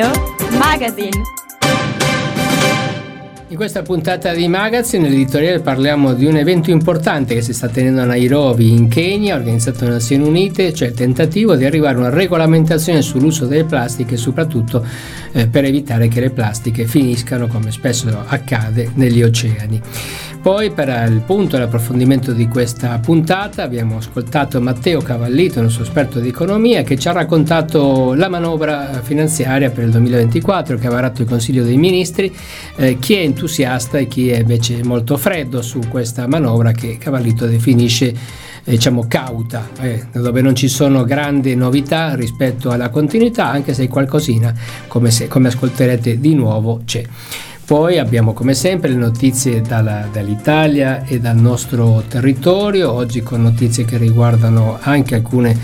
[0.00, 0.10] Matteo
[0.56, 1.22] Magazine.
[3.48, 8.00] In questa puntata di Magazine, nell'editoriale parliamo di un evento importante che si sta tenendo
[8.00, 12.10] a Nairobi in Kenya, organizzato dalle Nazioni Unite, cioè il tentativo di arrivare a una
[12.10, 14.86] regolamentazione sull'uso delle plastiche, soprattutto
[15.32, 19.82] eh, per evitare che le plastiche finiscano, come spesso accade, negli oceani.
[20.42, 25.82] Poi per il punto e l'approfondimento di questa puntata abbiamo ascoltato Matteo Cavallito, il nostro
[25.82, 30.90] esperto di economia, che ci ha raccontato la manovra finanziaria per il 2024 che ha
[30.90, 32.34] varato il Consiglio dei Ministri,
[32.76, 37.44] eh, chi è entusiasta e chi è invece molto freddo su questa manovra che Cavallito
[37.44, 38.06] definisce
[38.64, 43.88] eh, diciamo cauta, eh, dove non ci sono grandi novità rispetto alla continuità, anche se
[43.88, 44.54] qualcosina,
[44.86, 47.04] come, se, come ascolterete di nuovo, c'è.
[47.70, 53.84] Poi abbiamo come sempre le notizie dalla, dall'Italia e dal nostro territorio, oggi con notizie
[53.84, 55.56] che riguardano anche alcune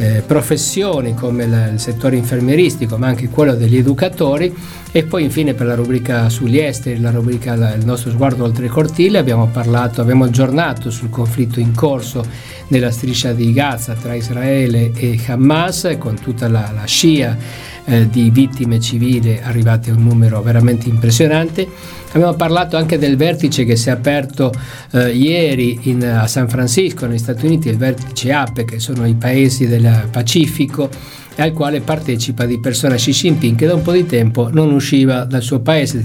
[0.00, 4.52] eh, professioni come la, il settore infermieristico ma anche quello degli educatori
[4.90, 8.64] e poi infine per la rubrica sugli esteri, la rubrica la, il nostro sguardo oltre
[8.64, 12.24] il cortile abbiamo parlato, abbiamo aggiornato sul conflitto in corso
[12.68, 17.36] nella striscia di Gaza tra Israele e Hamas con tutta la, la scia
[17.84, 21.68] eh, di vittime civili arrivate a un numero veramente impressionante.
[22.12, 24.52] Abbiamo parlato anche del vertice che si è aperto
[24.92, 29.14] eh, ieri in, a San Francisco, negli Stati Uniti, il vertice APE, che sono i
[29.14, 30.90] paesi del Pacifico
[31.36, 35.24] al quale partecipa di persona Xi Jinping che da un po' di tempo non usciva
[35.24, 36.02] dal suo paese,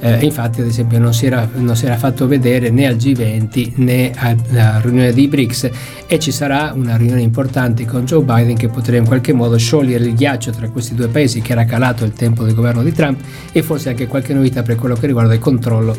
[0.00, 3.72] eh, infatti ad esempio non si, era, non si, era, fatto vedere né al G20
[3.76, 5.70] né alla riunione dei BRICS
[6.06, 10.04] e ci sarà una riunione importante con Joe Biden che potrebbe in qualche modo sciogliere
[10.04, 13.20] il ghiaccio tra questi due paesi che era calato il tempo del governo di Trump
[13.52, 15.96] e forse anche qualche novità per quello che riguarda il controllo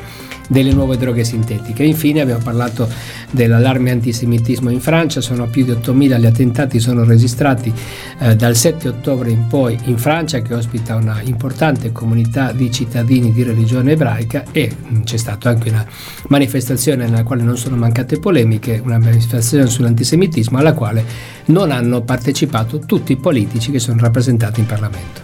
[0.47, 1.83] delle nuove droghe sintetiche.
[1.83, 2.87] Infine abbiamo parlato
[3.31, 7.73] dell'allarme antisemitismo in Francia, sono più di 8.000 gli attentati sono registrati
[8.19, 13.31] eh, dal 7 ottobre in poi in Francia che ospita una importante comunità di cittadini
[13.31, 15.85] di religione ebraica e mm, c'è stata anche una
[16.27, 21.05] manifestazione nella quale non sono mancate polemiche, una manifestazione sull'antisemitismo alla quale
[21.45, 25.21] non hanno partecipato tutti i politici che sono rappresentati in Parlamento.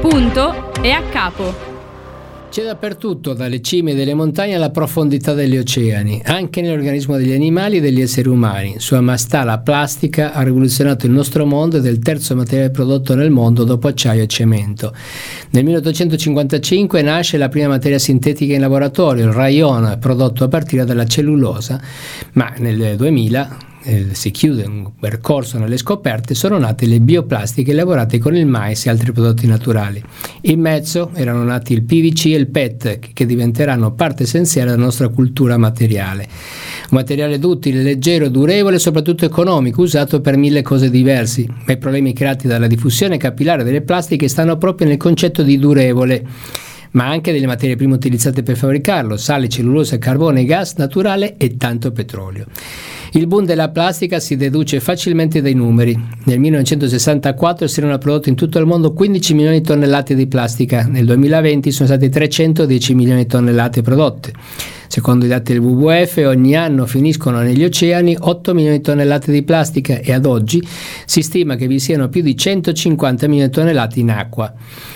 [0.00, 1.75] Punto e a capo.
[2.48, 7.80] C'è dappertutto, dalle cime delle montagne alla profondità degli oceani, anche nell'organismo degli animali e
[7.80, 8.76] degli esseri umani.
[8.78, 13.14] Sua maestà, la plastica, ha rivoluzionato il nostro mondo ed è il terzo materiale prodotto
[13.14, 14.94] nel mondo dopo acciaio e cemento.
[15.50, 21.04] Nel 1855 nasce la prima materia sintetica in laboratorio, il rayon, prodotto a partire dalla
[21.04, 21.78] cellulosa,
[22.32, 28.18] ma nel 2000 eh, si chiude un percorso nelle scoperte, sono nate le bioplastiche lavorate
[28.18, 30.02] con il mais e altri prodotti naturali.
[30.42, 35.08] In mezzo erano nati il PVC e il PET, che diventeranno parte essenziale della nostra
[35.08, 36.26] cultura materiale.
[36.90, 41.78] Un materiale duttile, leggero, durevole e soprattutto economico, usato per mille cose diverse, ma i
[41.78, 46.24] problemi creati dalla diffusione capillare delle plastiche stanno proprio nel concetto di durevole
[46.96, 51.92] ma anche delle materie prime utilizzate per fabbricarlo, sale, cellulosa, carbone, gas naturale e tanto
[51.92, 52.46] petrolio.
[53.12, 55.96] Il boom della plastica si deduce facilmente dai numeri.
[56.24, 60.86] Nel 1964 si erano prodotti in tutto il mondo 15 milioni di tonnellate di plastica,
[60.86, 64.32] nel 2020 sono state 310 milioni di tonnellate prodotte.
[64.88, 69.42] Secondo i dati del WWF ogni anno finiscono negli oceani 8 milioni di tonnellate di
[69.42, 70.66] plastica e ad oggi
[71.04, 74.52] si stima che vi siano più di 150 milioni di tonnellate in acqua.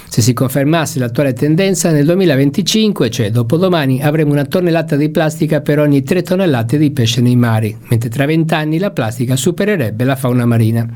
[0.09, 5.79] Se si confermasse l'attuale tendenza, nel 2025, cioè dopodomani, avremo una tonnellata di plastica per
[5.79, 10.17] ogni 3 tonnellate di pesce nei mari, mentre tra 20 anni la plastica supererebbe la
[10.17, 10.89] fauna marina.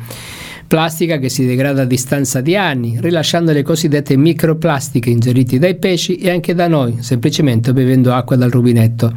[0.66, 6.16] Plastica che si degrada a distanza di anni, rilasciando le cosiddette microplastiche ingerite dai pesci
[6.16, 9.12] e anche da noi, semplicemente bevendo acqua dal rubinetto.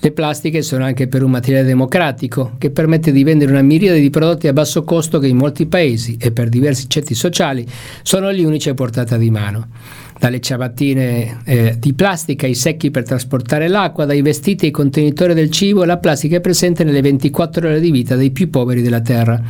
[0.00, 4.10] Le plastiche sono anche per un materiale democratico che permette di vendere una miriade di
[4.10, 7.66] prodotti a basso costo che in molti paesi e per diversi ceti sociali
[8.02, 9.66] sono gli unici a portata di mano.
[10.16, 15.50] Dalle ciabattine eh, di plastica ai secchi per trasportare l'acqua, dai vestiti ai contenitori del
[15.50, 19.40] cibo, la plastica è presente nelle 24 ore di vita dei più poveri della Terra.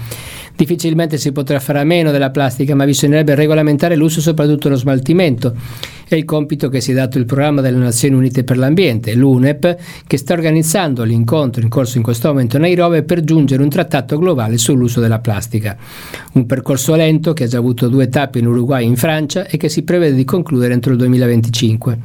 [0.58, 4.74] Difficilmente si potrà fare a meno della plastica, ma bisognerebbe regolamentare l'uso e soprattutto lo
[4.74, 5.54] smaltimento.
[6.08, 9.76] È il compito che si è dato il programma delle Nazioni Unite per l'Ambiente, l'UNEP,
[10.04, 13.70] che sta organizzando l'incontro in corso in questo momento a Nairobi per giungere a un
[13.70, 15.76] trattato globale sull'uso della plastica.
[16.32, 19.58] Un percorso lento che ha già avuto due tappe in Uruguay e in Francia e
[19.58, 21.98] che si prevede di concludere entro il 2025.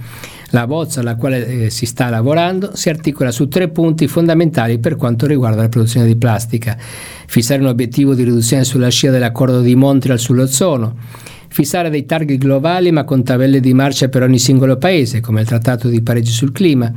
[0.54, 4.98] La bozza alla quale eh, si sta lavorando si articola su tre punti fondamentali per
[4.98, 6.78] quanto riguarda la produzione di plastica.
[6.78, 10.96] Fissare un obiettivo di riduzione sulla scia dell'accordo di Montreal sull'ozono,
[11.48, 15.48] fissare dei target globali ma con tabelle di marcia per ogni singolo paese, come il
[15.48, 16.94] Trattato di Parigi sul clima,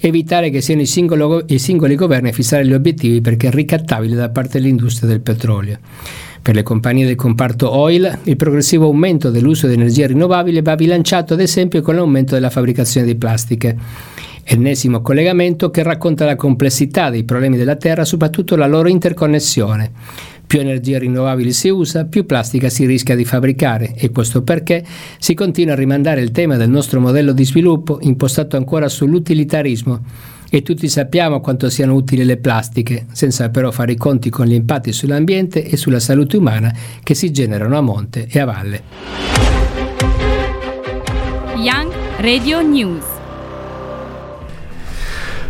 [0.00, 4.14] evitare che siano i, singolo, i singoli governi a fissare gli obiettivi perché è ricattabile
[4.14, 5.78] da parte dell'industria del petrolio.
[6.44, 11.32] Per le compagnie del comparto oil, il progressivo aumento dell'uso di energia rinnovabile va bilanciato
[11.32, 13.74] ad esempio con l'aumento della fabbricazione di plastiche.
[14.44, 19.90] Ennesimo collegamento che racconta la complessità dei problemi della Terra, soprattutto la loro interconnessione.
[20.46, 24.84] Più energia rinnovabile si usa, più plastica si rischia di fabbricare e questo perché
[25.18, 30.02] si continua a rimandare il tema del nostro modello di sviluppo impostato ancora sull'utilitarismo
[30.56, 34.52] e tutti sappiamo quanto siano utili le plastiche, senza però fare i conti con gli
[34.52, 36.72] impatti sull'ambiente e sulla salute umana
[37.02, 38.82] che si generano a monte e a valle.
[41.56, 43.13] Young Radio News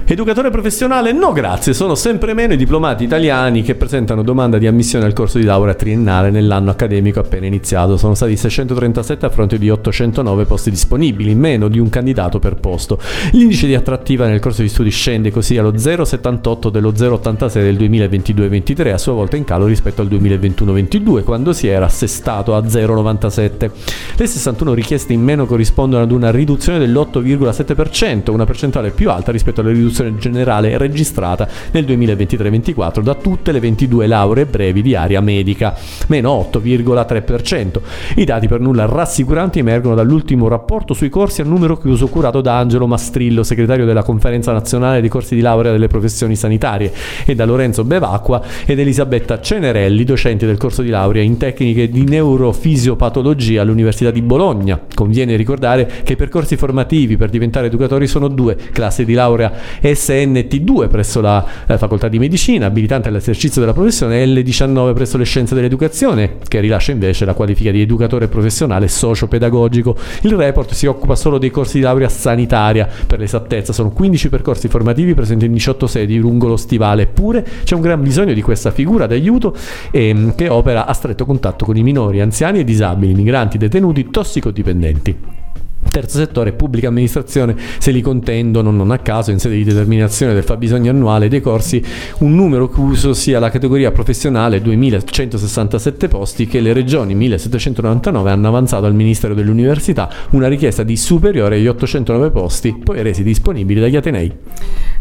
[0.06, 1.12] Educatore professionale?
[1.12, 1.72] No, grazie.
[1.72, 5.72] Sono sempre meno i diplomati italiani che presentano domanda di ammissione al corso di laurea
[5.72, 7.96] triennale nell'anno accademico appena iniziato.
[7.96, 12.98] Sono stati 637 a fronte di 809 posti disponibili, meno di un candidato per posto.
[13.32, 18.92] L'indice di attrattiva nel corso di studi scende così allo 0,78 dello 0,86 del 2022-23,
[18.92, 23.70] a sua volta in calo rispetto al 2021-22, quando si era assestato a 0,97.
[24.16, 29.62] Le 61 richieste in meno corrispondono ad una riduzione dell'8,7%, una percentuale più alta rispetto
[29.62, 35.20] alle riduzioni riduzione generale registrata nel 2023-24 da tutte le 22 lauree brevi di area
[35.20, 35.74] medica,
[36.08, 37.80] meno 8,3%.
[38.16, 42.58] I dati per nulla rassicuranti emergono dall'ultimo rapporto sui corsi a numero chiuso curato da
[42.58, 46.92] Angelo Mastrillo, segretario della Conferenza Nazionale dei Corsi di Laurea delle Professioni Sanitarie,
[47.24, 52.04] e da Lorenzo Bevacqua ed Elisabetta Cenerelli, docenti del corso di laurea in tecniche di
[52.04, 54.80] neurofisiopatologia all'Università di Bologna.
[54.92, 59.52] Conviene ricordare che i percorsi formativi per diventare educatori sono due, classe di laurea
[59.84, 65.24] SNT2 presso la eh, Facoltà di Medicina, abilitante all'esercizio della professione, e L19 presso le
[65.24, 69.94] Scienze dell'Educazione, che rilascia invece la qualifica di educatore professionale socio-pedagogico.
[70.22, 74.68] Il report si occupa solo dei corsi di laurea sanitaria, per l'esattezza sono 15 percorsi
[74.68, 78.70] formativi presenti in 18 sedi lungo lo stivale, eppure c'è un gran bisogno di questa
[78.70, 79.54] figura d'aiuto
[79.90, 85.43] ehm, che opera a stretto contatto con i minori, anziani e disabili, migranti, detenuti, tossicodipendenti.
[85.90, 90.42] Terzo settore, pubblica amministrazione, se li contendono non a caso in sede di determinazione del
[90.42, 91.82] fabbisogno annuale dei corsi
[92.18, 98.86] un numero chiuso sia la categoria professionale 2167 posti che le regioni 1799 hanno avanzato
[98.86, 104.32] al Ministero dell'Università una richiesta di superiore agli 809 posti poi resi disponibili dagli Atenei.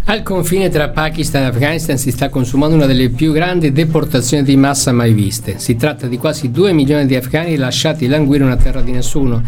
[0.06, 4.58] Al confine tra Pakistan e Afghanistan si sta consumando una delle più grandi deportazioni di
[4.58, 5.60] massa mai viste.
[5.60, 9.42] Si tratta di quasi 2 milioni di afghani lasciati languire una terra di nessuno,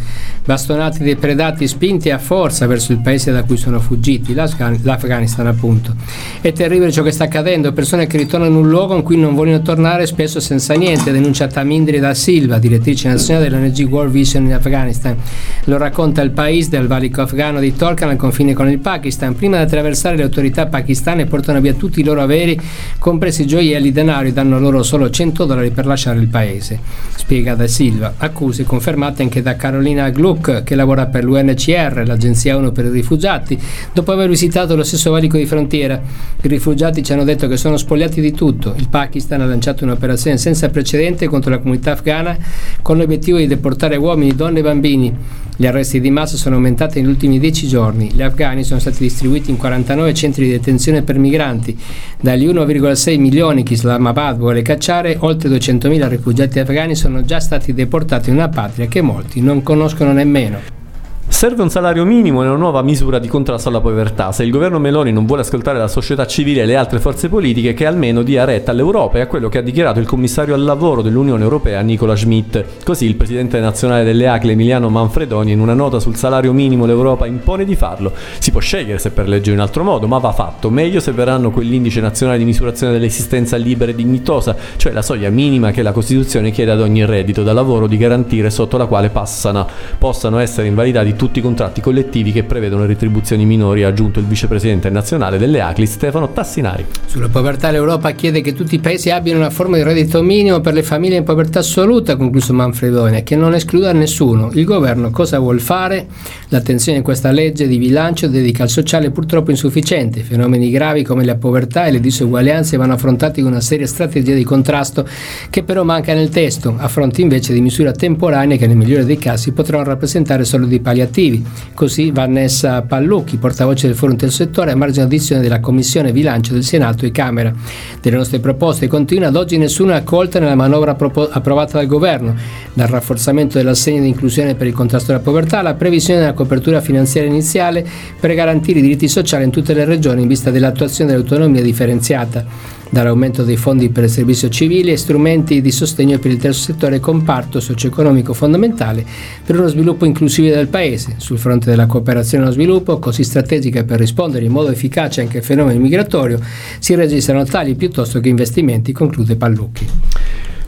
[0.45, 5.93] bastonati, depredati, spinti a forza verso il paese da cui sono fuggiti, l'Afghanistan appunto.
[6.39, 9.35] È terribile ciò che sta accadendo, persone che ritornano in un luogo in cui non
[9.35, 14.53] vogliono tornare spesso senza niente, denuncia Tamindri da Silva, direttrice nazionale dell'ONG World Vision in
[14.53, 15.17] Afghanistan.
[15.65, 19.35] Lo racconta il paese del valico afghano di Torkan al confine con il Pakistan.
[19.35, 22.59] Prima di attraversare le autorità autorità pakistane portano via tutti i loro averi,
[22.99, 26.79] compresi gioielli, denaro e danno loro solo 100 dollari per lasciare il paese.
[27.15, 28.15] Spiega Da Silva.
[28.17, 33.57] Accuse confermate anche da Carolina Gluck, che lavora per l'UNCR, l'agenzia ONU per i rifugiati,
[33.93, 35.99] dopo aver visitato lo stesso valico di frontiera.
[36.41, 38.75] I rifugiati ci hanno detto che sono spogliati di tutto.
[38.77, 42.37] Il Pakistan ha lanciato un'operazione senza precedente contro la comunità afghana
[42.81, 45.17] con l'obiettivo di deportare uomini, donne e bambini.
[45.57, 48.11] Gli arresti di massa sono aumentati negli ultimi dieci giorni.
[48.11, 51.77] Gli afghani sono stati distribuiti in 49 centri di detenzione per migranti.
[52.19, 58.29] Dagli 1,6 milioni che Islamabad vuole cacciare, oltre 200.000 rifugiati afghani sono già stati deportati
[58.29, 60.84] in una patria che molti non conoscono nemmeno.
[61.27, 64.31] Serve un salario minimo e una nuova misura di contrasto alla povertà.
[64.31, 67.73] Se il governo Meloni non vuole ascoltare la società civile e le altre forze politiche,
[67.73, 71.01] che almeno dia retta all'Europa e a quello che ha dichiarato il commissario al lavoro
[71.01, 72.83] dell'Unione Europea Nicola Schmidt.
[72.85, 77.25] Così il presidente nazionale delle ACLE Emiliano Manfredoni in una nota sul salario minimo l'Europa
[77.25, 78.13] impone di farlo.
[78.37, 80.69] Si può scegliere se per legge in altro modo, ma va fatto.
[80.69, 85.71] Meglio se verranno quell'indice nazionale di misurazione dell'esistenza libera e dignitosa, cioè la soglia minima
[85.71, 89.67] che la Costituzione chiede ad ogni reddito da lavoro di garantire sotto la quale passano,
[89.97, 94.89] possano essere invalidati tutti i contratti collettivi che prevedono retribuzioni minori, ha aggiunto il vicepresidente
[94.89, 96.85] nazionale delle ACLI Stefano Tassinari.
[97.05, 100.73] Sulla povertà l'Europa chiede che tutti i paesi abbiano una forma di reddito minimo per
[100.73, 104.51] le famiglie in povertà assoluta, ha concluso Manfredoni, che non escluda nessuno.
[104.53, 106.07] Il governo cosa vuol fare?
[106.49, 110.21] L'attenzione in questa legge di bilancio dedica al sociale purtroppo insufficiente.
[110.21, 114.43] Fenomeni gravi come la povertà e le disuguaglianze vanno affrontati con una seria strategia di
[114.43, 115.07] contrasto
[115.49, 119.17] che però manca nel testo, a fronte invece di misure temporanee che nel migliore dei
[119.17, 121.45] casi potranno rappresentare solo dei palliativi operativi.
[121.73, 126.63] Così Vanessa Pallucchi, portavoce del Forum del Settore, a margine d'audizione della Commissione Bilancio del
[126.63, 127.53] Senato e Camera.
[128.01, 132.35] Delle nostre proposte continua ad oggi nessuna accolta nella manovra propo- approvata dal Governo,
[132.73, 137.29] dal rafforzamento dell'assegno di inclusione per il contrasto alla povertà alla previsione della copertura finanziaria
[137.29, 137.85] iniziale
[138.19, 142.73] per garantire i diritti sociali in tutte le regioni in vista dell'attuazione dell'autonomia differenziata.
[142.89, 146.99] Dall'aumento dei fondi per il servizio civile e strumenti di sostegno per il terzo settore
[146.99, 149.05] comparto socio-economico fondamentale
[149.45, 153.99] per uno sviluppo inclusivo del Paese, sul fronte della cooperazione allo sviluppo, così strategica per
[153.99, 156.39] rispondere in modo efficace anche al fenomeno migratorio,
[156.79, 159.87] si registrano tagli piuttosto che investimenti, conclude Pallucchi.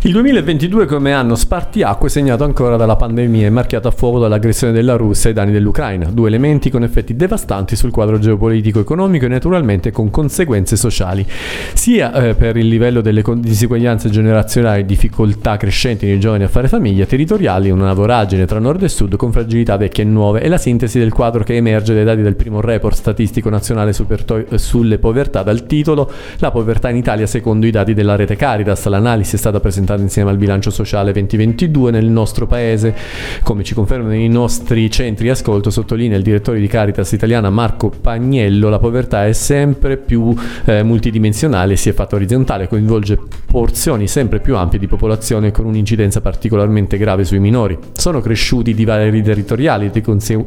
[0.02, 4.96] Il 2022 come anno spartiacque segnato ancora dalla pandemia e marchiato a fuoco dall'aggressione della
[4.96, 9.92] Russia ai danni dell'Ucraina, due elementi con effetti devastanti sul quadro geopolitico, economico e naturalmente
[9.92, 11.26] con conseguenze sociali,
[11.74, 17.08] sia eh, per il livello delle diseguaglianze generazionali, difficoltà crescenti nei giovani a fare famiglia,
[17.08, 20.42] territoriali, una voragine tra nord e sud con fragilità vecchie e nuove.
[20.42, 25.00] E la sintesi del quadro che emerge dai dati del primo report statistico nazionale sulle
[25.00, 25.42] povertà.
[25.42, 29.60] Dal titolo La povertà in Italia secondo i dati della rete Caritas, l'analisi è stata
[29.60, 32.94] presentata presentata insieme al bilancio sociale 2022 nel nostro paese.
[33.44, 38.68] Come ci confermano i nostri centri ascolto, sottolinea il direttore di Caritas italiana Marco Pagnello,
[38.70, 43.18] la povertà è sempre più eh, multidimensionale, si è fatta orizzontale, coinvolge
[43.48, 47.78] porzioni sempre più ampie di popolazione con un'incidenza particolarmente grave sui minori.
[47.94, 49.92] Sono cresciuti i divari territoriali,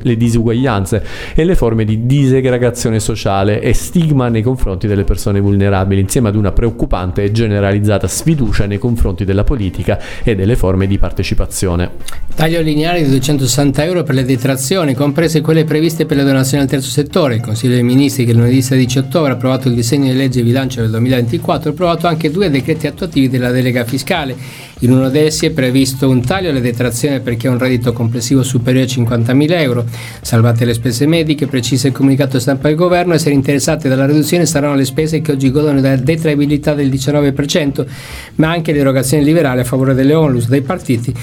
[0.02, 1.04] le disuguaglianze
[1.34, 6.36] e le forme di disegregazione sociale e stigma nei confronti delle persone vulnerabili, insieme ad
[6.36, 11.90] una preoccupante e generalizzata sfiducia nei confronti della politica e delle forme di partecipazione.
[12.34, 16.68] Taglio lineare di 260 euro per le detrazioni, comprese quelle previste per le donazioni al
[16.68, 17.36] terzo settore.
[17.36, 20.80] Il Consiglio dei Ministri, che lunedì 16 ottobre ha approvato il disegno di legge bilancio
[20.80, 24.34] del 2024, ha approvato anche due decreti attuativi della delega fiscale.
[24.82, 27.92] In uno di essi è previsto un taglio alle detrazioni per chi ha un reddito
[27.92, 29.84] complessivo superiore a 50.000 euro.
[30.22, 34.74] Salvate le spese mediche, precisa il comunicato stampa del governo, essere interessate dalla riduzione saranno
[34.74, 37.86] le spese che oggi godono della detraibilità del 19%,
[38.36, 41.14] ma anche l'erogazione liberale a favore delle onlus, dei partiti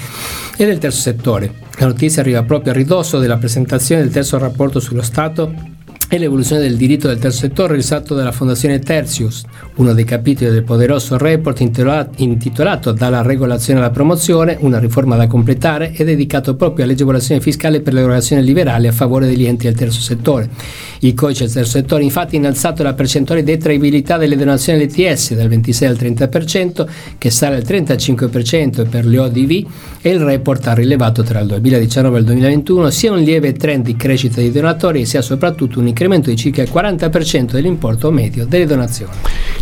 [0.56, 1.52] e del terzo settore.
[1.78, 5.76] La notizia arriva proprio a ridosso della presentazione del terzo rapporto sullo Stato
[6.10, 9.42] e l'evoluzione del diritto del terzo settore risalto dalla Fondazione Tertius,
[9.74, 15.92] uno dei capitoli del poderoso report intitolato Dalla regolazione alla promozione, una riforma da completare,
[15.92, 20.48] è dedicato proprio all'agevolazione fiscale per l'erogazione liberale a favore degli enti del terzo settore.
[21.00, 25.34] Il codice del terzo settore infatti ha innalzato la percentuale di detraibilità delle donazioni all'ETS
[25.34, 26.86] dal 26 al 30%,
[27.18, 29.66] che sale al 35% per le ODV,
[30.00, 33.84] e il report ha rilevato tra il 2019 e il 2021 sia un lieve trend
[33.84, 38.66] di crescita dei donatori sia soprattutto un incremento di circa il 40% dell'importo medio delle
[38.66, 39.16] donazioni.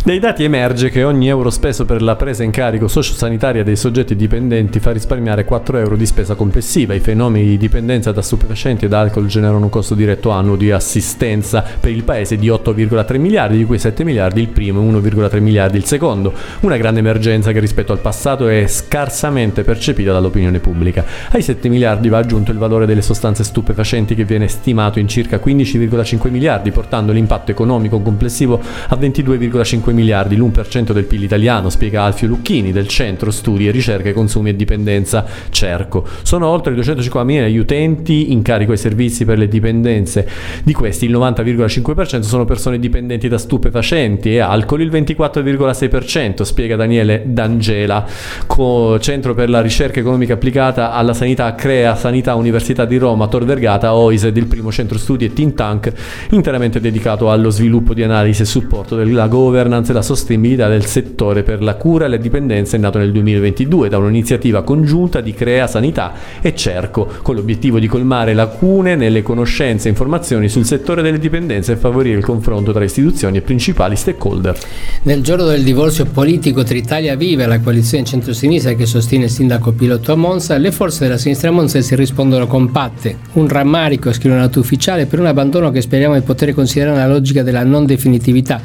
[0.07, 4.15] Dai dati emerge che ogni euro speso per la presa in carico sociosanitaria dei soggetti
[4.15, 6.93] dipendenti fa risparmiare 4 euro di spesa complessiva.
[6.93, 11.61] I fenomeni di dipendenza da stupefacenti ed alcol generano un costo diretto annuo di assistenza
[11.77, 15.75] per il paese di 8,3 miliardi, di cui 7 miliardi il primo e 1,3 miliardi
[15.75, 16.31] il secondo.
[16.61, 21.03] Una grande emergenza che rispetto al passato è scarsamente percepita dall'opinione pubblica.
[21.31, 25.35] Ai 7 miliardi va aggiunto il valore delle sostanze stupefacenti che viene stimato in circa
[25.35, 32.03] 15,5 5 miliardi, portando l'impatto economico complessivo a 22,5 miliardi, l'1% del PIL italiano, spiega
[32.03, 36.05] Alfio Lucchini del Centro Studi e Ricerche Consumi e Dipendenza Cerco.
[36.21, 40.27] Sono oltre 250.000 gli utenti in carico ai servizi per le dipendenze.
[40.63, 47.23] Di questi il 90,5% sono persone dipendenti da stupefacenti e alcol il 24,6%, spiega Daniele
[47.25, 48.05] D'Angela,
[48.45, 53.45] Co- Centro per la Ricerca Economica Applicata alla Sanità Crea Sanità Università di Roma, Tor
[53.45, 55.91] Vergata, OISED, il primo centro studi e think tank
[56.31, 61.43] interamente dedicato allo sviluppo di analisi e supporto della governance e la sostenibilità del settore
[61.43, 65.67] per la cura e le dipendenze, è nato nel 2022 da un'iniziativa congiunta di Crea
[65.67, 71.19] Sanità e Cerco, con l'obiettivo di colmare lacune nelle conoscenze e informazioni sul settore delle
[71.19, 74.57] dipendenze e favorire il confronto tra istituzioni e principali stakeholder.
[75.03, 79.31] Nel giorno del divorzio politico tra Italia Viva e la coalizione centro-sinistra che sostiene il
[79.31, 83.17] sindaco Pilotto a Monza, le forze della sinistra monzese rispondono compatte.
[83.33, 87.07] Un rammarico, scrive un atto ufficiale, per un abbandono che speriamo di poter considerare una
[87.07, 88.61] logica della non definitività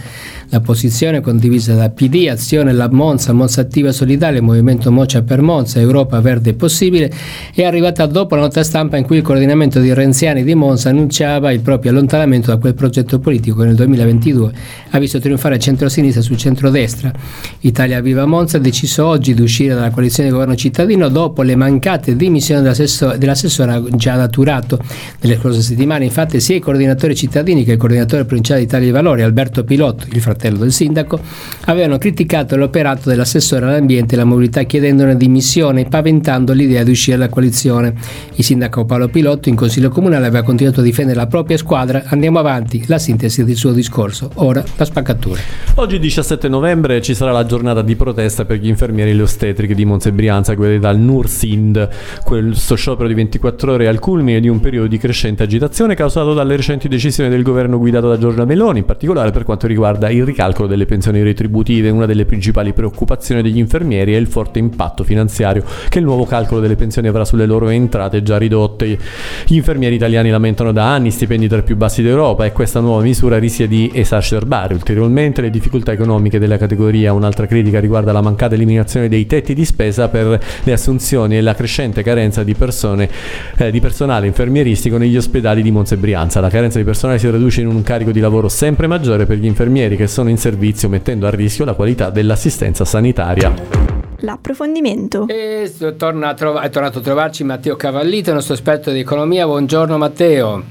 [0.53, 5.81] la posizione condivisa da PD, Azione La Monza, Monza Attiva Solidale, Movimento Moccia per Monza,
[5.81, 7.11] Europa Verde Possibile
[7.55, 11.53] è arrivata dopo la nota stampa in cui il coordinamento di Renziani di Monza annunciava
[11.53, 14.53] il proprio allontanamento da quel progetto politico che nel 2022
[14.91, 17.11] ha visto trionfare centro-sinistra sul centro-destra.
[17.61, 21.57] Italia Viva Monza ha deciso oggi di uscire dalla coalizione di governo cittadino dopo le
[21.57, 24.79] mancate dimissioni dell'assessore, dell'assessore già daturato.
[25.21, 28.95] Nelle scorse settimane infatti sia i coordinatori cittadini che il coordinatore provinciale di Italia dei
[28.95, 31.21] Valori, Alberto Pilotto, il fratello fratello del sindaco,
[31.67, 37.29] avevano criticato l'operato dell'assessore all'ambiente e alla mobilità chiedendone dimissione, paventando l'idea di uscire dalla
[37.29, 37.95] coalizione.
[38.35, 42.03] Il sindaco Paolo Pilotto in Consiglio Comunale aveva continuato a difendere la propria squadra.
[42.07, 44.31] Andiamo avanti, la sintesi del suo discorso.
[44.35, 45.41] Ora la spaccatura.
[45.77, 49.75] Oggi 17 novembre ci sarà la giornata di protesta per gli infermieri e le ostetriche
[49.75, 51.89] di Monza e Brianza, guidata dal Nursind.
[52.25, 56.57] Questo sciopero di 24 ore al culmine di un periodo di crescente agitazione causato dalle
[56.57, 60.69] recenti decisioni del governo guidato da Giorgia Meloni, in particolare per quanto riguarda il ricalcolo
[60.69, 61.91] delle pensioni retributive.
[61.91, 66.61] Una delle principali preoccupazioni degli infermieri è il forte impatto finanziario che il nuovo calcolo
[66.61, 68.99] delle pensioni avrà sulle loro entrate già ridotte.
[69.47, 73.03] Gli infermieri italiani lamentano da anni stipendi tra i più bassi d'Europa e questa nuova
[73.03, 77.13] misura rischia di esacerbare ulteriormente le difficoltà economiche della categoria.
[77.13, 81.55] Un'altra critica riguarda la mancata eliminazione dei tetti di spesa per le assunzioni e la
[81.55, 83.09] crescente carenza di, persone,
[83.57, 86.41] eh, di personale infermieristico negli ospedali di Monza e Brianza.
[86.41, 89.47] La carenza di personale si traduce in un carico di lavoro sempre maggiore per gli
[89.47, 95.27] infermieri che sono in servizio mettendo a rischio la qualità dell'assistenza sanitaria l'approfondimento.
[95.27, 99.47] E torna trov- è tornato a trovarci Matteo Cavallito, il nostro esperto di economia.
[99.47, 100.63] Buongiorno Matteo.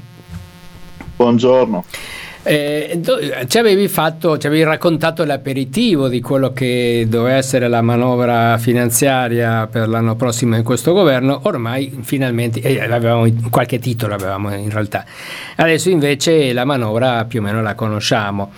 [1.16, 1.84] Buongiorno.
[2.44, 3.00] Eh,
[3.46, 9.68] ci, avevi fatto, ci avevi raccontato l'aperitivo di quello che doveva essere la manovra finanziaria
[9.70, 15.04] per l'anno prossimo in questo governo, ormai finalmente, eh, avevamo qualche titolo avevamo in realtà,
[15.54, 18.50] adesso invece la manovra più o meno la conosciamo.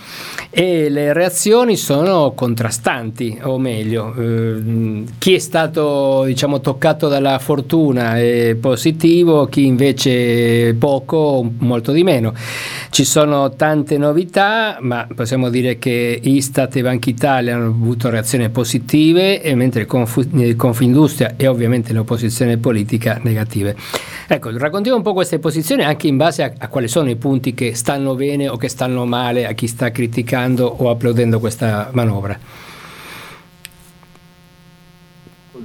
[0.49, 8.17] E le reazioni sono contrastanti, o meglio, eh, chi è stato diciamo, toccato dalla fortuna
[8.17, 12.33] è positivo, chi invece poco, molto di meno.
[12.89, 18.09] Ci sono tanti tante novità, ma possiamo dire che Istat e Banca Italia hanno avuto
[18.09, 23.75] reazioni positive, mentre Confindustria e ovviamente l'opposizione politica negative.
[24.27, 27.53] Ecco, raccontiamo un po' queste posizioni anche in base a, a quali sono i punti
[27.53, 32.63] che stanno bene o che stanno male a chi sta criticando o applaudendo questa manovra.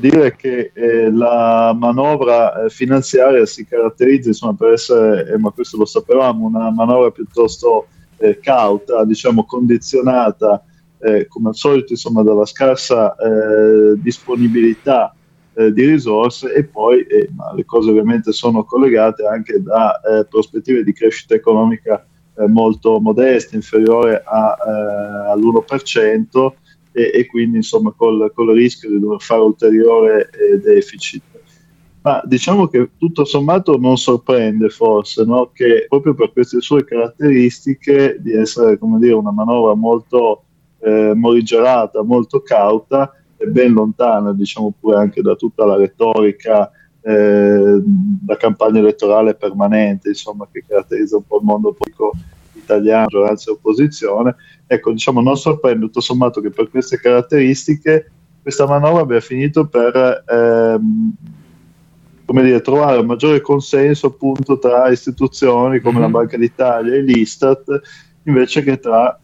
[0.01, 5.77] dire che eh, la manovra eh, finanziaria si caratterizza insomma, per essere, eh, ma questo
[5.77, 7.87] lo sapevamo, una manovra piuttosto
[8.21, 10.63] eh, cauta, diciamo condizionata
[10.99, 15.15] eh, come al solito insomma, dalla scarsa eh, disponibilità
[15.55, 20.85] eh, di risorse e poi eh, le cose ovviamente sono collegate anche da eh, prospettive
[20.85, 22.05] di crescita economica
[22.47, 24.57] molto modeste, inferiore a,
[25.33, 26.53] all'1%
[26.93, 30.31] e, e, quindi insomma col, col, rischio di dover fare ulteriore
[30.63, 31.23] deficit.
[32.03, 35.51] Ma diciamo che tutto sommato non sorprende forse no?
[35.53, 40.45] che proprio per queste sue caratteristiche di essere come dire, una manovra molto
[40.79, 46.71] eh, morigerata, molto cauta e ben lontana diciamo pure anche da tutta la retorica
[47.03, 47.83] eh,
[48.39, 52.13] campagna elettorale permanente insomma, che caratterizza un po' il mondo politico
[52.55, 54.37] italiano, maggioranza e opposizione.
[54.67, 58.11] Ecco, diciamo, non sorprende tutto sommato che per queste caratteristiche
[58.43, 61.13] questa manovra abbia finito per ehm,
[62.31, 66.01] come dire, trovare un maggiore consenso appunto tra istituzioni come mm-hmm.
[66.01, 66.13] la mhm.
[66.13, 67.81] Banca d'Italia e l'Istat
[68.23, 69.19] invece che tra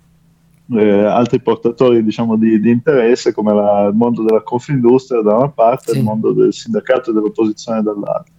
[0.73, 5.51] eh, altri portatori diciamo, di, di, interesse come la, il mondo della Confindustria da una
[5.51, 5.95] parte sì.
[5.95, 8.35] e il mondo del sindacato e dell'opposizione dall'altra.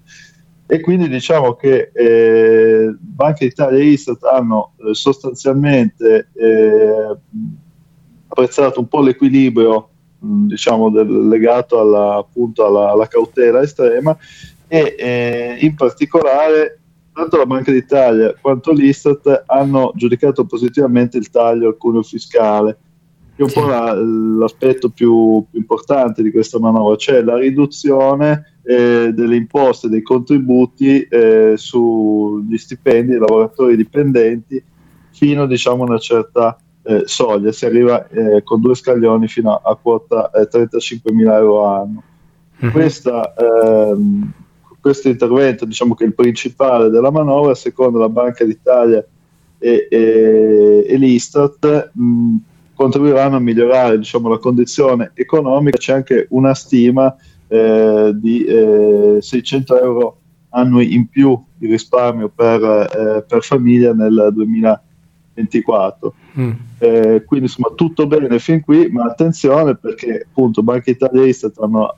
[0.65, 7.17] E quindi diciamo che eh, Banca d'Italia e Istat hanno eh, sostanzialmente eh,
[8.27, 14.17] apprezzato un po' l'equilibrio diciamo, del, legato alla, appunto alla, alla cautela estrema
[14.67, 16.80] e eh, in particolare
[17.13, 22.77] tanto la Banca d'Italia quanto l'Istat hanno giudicato positivamente il taglio al cuneo fiscale,
[23.36, 23.60] che è un sì.
[23.60, 29.89] po' la, l'aspetto più, più, importante di questa manovra, cioè la riduzione eh, delle imposte,
[29.89, 34.63] dei contributi eh, sugli stipendi dei lavoratori dipendenti
[35.10, 39.62] fino diciamo, a una certa eh, soglia, si arriva eh, con due scaglioni fino a,
[39.71, 42.03] a quota 35 eh, mila euro all'anno.
[42.63, 42.71] Mm-hmm.
[42.71, 44.32] Questa ehm,
[44.80, 49.06] questo intervento, diciamo che è il principale della manovra, secondo la Banca d'Italia
[49.58, 52.36] e, e, e l'Istat, mh,
[52.74, 55.78] contribuiranno a migliorare diciamo, la condizione economica.
[55.78, 57.13] C'è anche una stima
[57.48, 64.30] eh, di eh, 600 euro annui in più di risparmio per, eh, per famiglia nel
[64.34, 66.13] 2024.
[66.40, 66.52] Mm.
[66.78, 71.60] Eh, quindi insomma tutto bene fin qui, ma attenzione perché appunto Banca Italia e Istat
[71.60, 71.96] hanno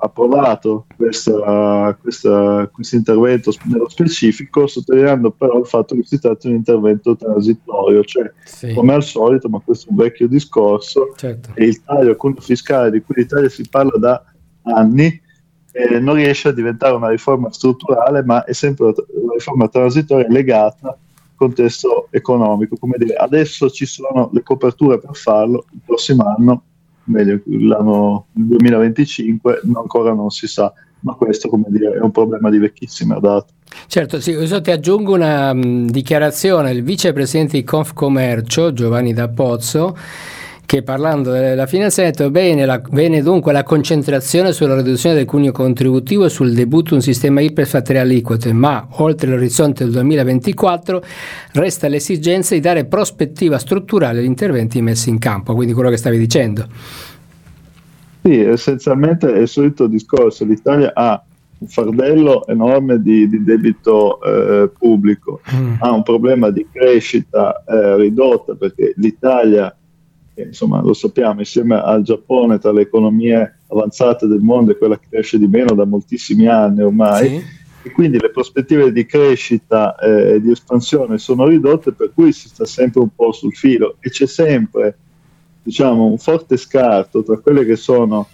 [0.00, 1.42] approvato questo
[2.92, 8.32] intervento nello specifico, sottolineando però il fatto che si tratta di un intervento transitorio, cioè
[8.44, 8.72] sì.
[8.74, 11.50] come al solito, ma questo è un vecchio discorso, certo.
[11.54, 14.24] e il taglio conto fiscale di cui l'Italia si parla da
[14.62, 15.20] anni
[15.72, 20.88] eh, non riesce a diventare una riforma strutturale, ma è sempre una riforma transitoria legata
[20.88, 20.96] al
[21.34, 22.76] contesto economico.
[22.76, 26.62] Come dire, adesso ci sono le coperture per farlo, il prossimo anno
[27.08, 32.58] meglio l'anno 2025 ancora non si sa, ma questo come dire è un problema di
[32.58, 33.46] vecchissima data.
[33.86, 39.96] Certo, sì, io ti aggiungo una mh, dichiarazione del vicepresidente di Confcommercio Giovanni D'Appozzo
[40.68, 45.24] che parlando della finanza ha detto bene, la, bene dunque la concentrazione sulla riduzione del
[45.24, 49.94] cuneo contributivo e sul debutto un sistema IRPEF a tre aliquote, ma oltre l'orizzonte del
[49.94, 51.02] 2024
[51.52, 56.18] resta l'esigenza di dare prospettiva strutturale agli interventi messi in campo, quindi quello che stavi
[56.18, 56.66] dicendo.
[58.20, 61.22] Sì, essenzialmente è il solito discorso, l'Italia ha
[61.60, 65.76] un fardello enorme di, di debito eh, pubblico, mm.
[65.78, 69.74] ha un problema di crescita eh, ridotta perché l'Italia
[70.42, 75.06] insomma lo sappiamo, insieme al Giappone tra le economie avanzate del mondo è quella che
[75.10, 77.28] cresce di meno da moltissimi anni ormai.
[77.28, 77.56] Sì.
[77.80, 82.48] E quindi le prospettive di crescita eh, e di espansione sono ridotte, per cui si
[82.48, 84.98] sta sempre un po' sul filo e c'è sempre
[85.62, 88.26] diciamo, un forte scarto tra quelle che sono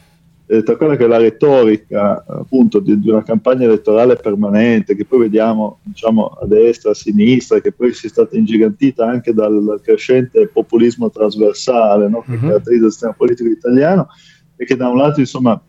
[0.58, 5.04] eh, tra quella che è la retorica appunto di, di, una campagna elettorale permanente che
[5.04, 9.80] poi vediamo diciamo, a destra, a sinistra, che poi si è stata ingigantita anche dal
[9.82, 12.22] crescente populismo trasversale no?
[12.22, 12.40] che uh-huh.
[12.40, 14.08] caratterizza il sistema politico italiano
[14.56, 15.60] e che da un lato insomma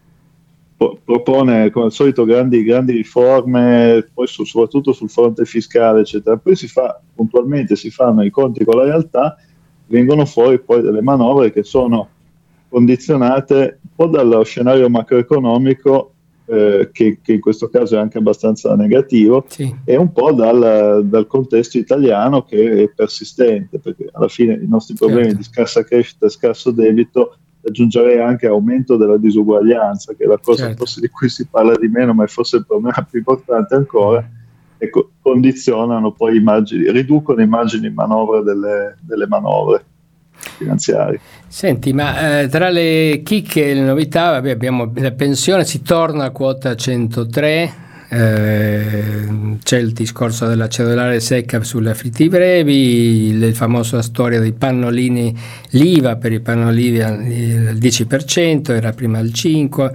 [0.78, 6.38] po- propone come al solito grandi, grandi riforme, poi su, soprattutto sul fronte fiscale eccetera,
[6.38, 9.36] poi si fa puntualmente, si fanno i conti con la realtà,
[9.88, 12.10] vengono fuori poi delle manovre che sono
[12.76, 16.12] condizionate un po' dallo scenario macroeconomico
[16.48, 19.74] eh, che, che, in questo caso è anche abbastanza negativo, sì.
[19.86, 24.94] e un po' dal, dal, contesto italiano che è persistente, perché alla fine i nostri
[24.94, 25.38] problemi certo.
[25.38, 30.66] di scarsa crescita e scarso debito aggiungerei anche aumento della disuguaglianza, che è la cosa
[30.66, 30.80] certo.
[30.80, 34.30] forse di cui si parla di meno, ma è forse il problema più importante ancora,
[34.78, 39.86] e co- condizionano poi i margini, riducono i margini di manovra delle, delle manovre
[40.58, 41.20] finanziari.
[41.48, 46.26] Senti, ma eh, tra le chicche e le novità vabbè, abbiamo la pensione, si torna
[46.26, 47.74] a quota 103,
[48.08, 49.28] eh,
[49.64, 55.36] c'è il discorso della cedolare secca sulle affitti brevi, il famoso storia dei pannolini,
[55.70, 59.92] l'IVA per i pannolini al 10%, era prima il 5%,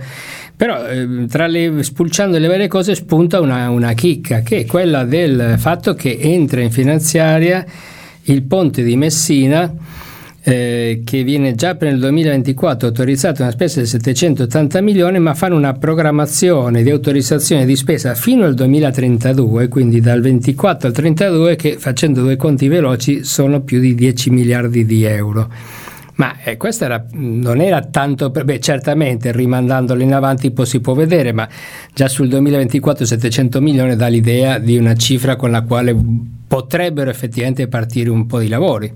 [0.56, 5.04] però eh, tra le, spulciando le varie cose spunta una, una chicca, che è quella
[5.04, 7.64] del fatto che entra in finanziaria
[8.24, 9.72] il ponte di Messina
[10.50, 15.56] eh, che viene già per il 2024 autorizzata una spesa di 780 milioni, ma fanno
[15.56, 21.76] una programmazione di autorizzazione di spesa fino al 2032, quindi dal 24 al 32, che
[21.78, 25.48] facendo due conti veloci sono più di 10 miliardi di euro.
[26.16, 30.92] Ma eh, questo era, non era tanto, beh certamente rimandandolo in avanti poi si può
[30.92, 31.48] vedere, ma
[31.94, 35.96] già sul 2024 700 milioni dà l'idea di una cifra con la quale
[36.46, 38.92] potrebbero effettivamente partire un po' di lavori.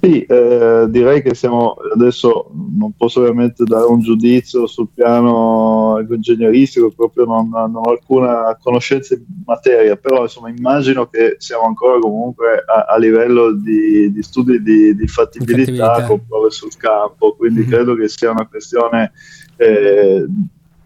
[0.00, 6.92] Sì, eh, direi che siamo adesso non posso ovviamente dare un giudizio sul piano ingegneristico,
[6.94, 12.62] proprio non, non ho alcuna conoscenza in materia, però insomma immagino che siamo ancora comunque
[12.64, 17.60] a, a livello di, di, studi di, di fattibilità, fattibilità, con prove sul campo, quindi
[17.60, 17.70] mm-hmm.
[17.70, 19.10] credo che sia una questione
[19.56, 20.24] eh,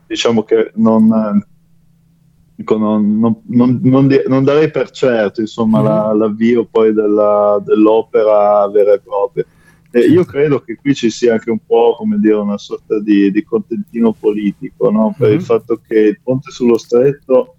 [0.07, 1.45] diciamo che non,
[2.63, 5.85] Dico, non, non, non, non, darei per certo insomma, mm.
[5.85, 9.45] la, l'avvio poi della, dell'opera vera e propria.
[9.91, 13.33] E io credo che qui ci sia anche un po' come dire una sorta di,
[13.33, 15.13] di contentino politico no?
[15.19, 15.35] per mm.
[15.35, 17.57] il fatto che il ponte sullo stretto,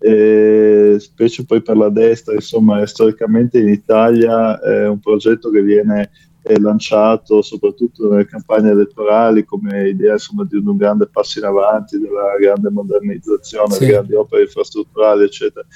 [0.00, 6.10] eh, specie poi per la destra, insomma, storicamente in Italia è un progetto che viene
[6.58, 12.36] lanciato soprattutto nelle campagne elettorali come idea insomma, di un grande passo in avanti, della
[12.40, 13.80] grande modernizzazione, sì.
[13.80, 15.66] delle grandi opere infrastrutturali, eccetera.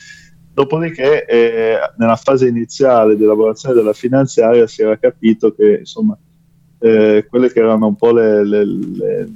[0.52, 6.16] Dopodiché, eh, nella fase iniziale di elaborazione della finanziaria si era capito che insomma,
[6.78, 9.28] eh, quelle che erano un po' le, le, le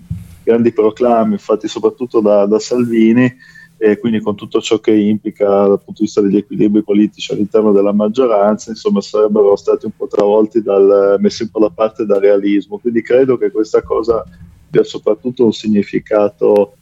[0.45, 3.37] grandi proclami, fatti soprattutto da, da Salvini,
[3.81, 7.71] e quindi con tutto ciò che implica dal punto di vista degli equilibri politici all'interno
[7.71, 12.21] della maggioranza, insomma sarebbero stati un po' travolti dal, messi un po' da parte dal
[12.21, 12.79] realismo.
[12.79, 14.25] Quindi credo che questa cosa
[14.67, 16.75] abbia soprattutto un significato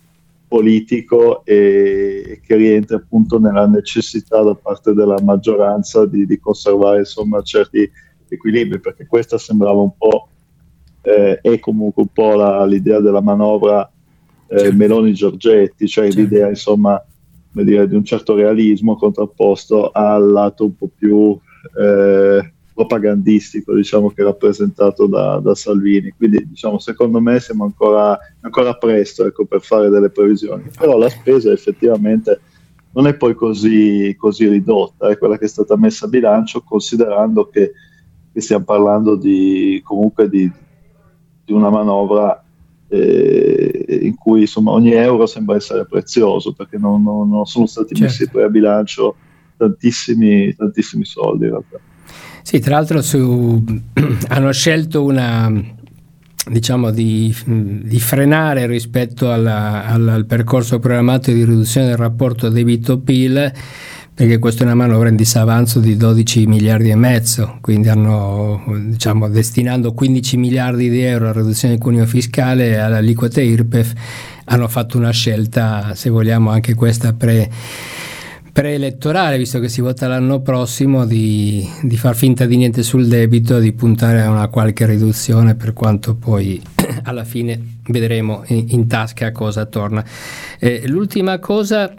[0.49, 7.43] politico e, che rientra appunto nella necessità da parte della maggioranza di, di conservare insomma
[7.43, 7.91] certi
[8.27, 10.29] equilibri, perché questa sembrava un po'
[11.03, 13.89] eh, è comunque un po' la, l'idea della manovra
[14.49, 14.77] eh, certo.
[14.77, 16.21] Meloni Giorgetti, cioè certo.
[16.21, 17.03] l'idea insomma
[17.53, 21.39] dire, di un certo realismo contrapposto al lato un po' più
[21.79, 26.13] eh, propagandistico diciamo, che rappresentato da, da, Salvini.
[26.17, 31.09] Quindi diciamo, secondo me siamo ancora, ancora presto ecco, per fare delle previsioni, però la
[31.09, 32.41] spesa effettivamente
[32.93, 37.49] non è poi così, così ridotta, è quella che è stata messa a bilancio considerando
[37.49, 37.73] che,
[38.33, 40.51] che stiamo parlando di, comunque di,
[41.45, 42.43] di una manovra
[42.89, 47.95] eh, in cui insomma, ogni euro sembra essere prezioso perché non, non, non sono stati
[47.95, 48.03] certo.
[48.05, 49.17] messi poi a bilancio
[49.57, 51.79] tantissimi, tantissimi soldi in realtà.
[52.43, 53.65] Sì, tra l'altro su,
[54.29, 55.53] hanno scelto una,
[56.49, 63.53] diciamo, di, di, frenare rispetto alla, al, al, percorso programmato di riduzione del rapporto debito-PIL
[64.17, 69.29] perché questa è una manovra in disavanzo di 12 miliardi e mezzo, quindi hanno diciamo,
[69.29, 73.93] destinando 15 miliardi di euro alla riduzione del cuneo fiscale e alle aliquote IRPEF,
[74.47, 77.51] hanno fatto una scelta, se vogliamo anche questa pre
[78.51, 83.59] preelettorale, visto che si vota l'anno prossimo, di, di, far finta di niente sul debito,
[83.59, 86.63] di puntare a una qualche riduzione, per quanto poi
[87.05, 90.03] alla fine vedremo in, in tasca cosa torna.
[90.59, 91.93] Eh, l'ultima cosa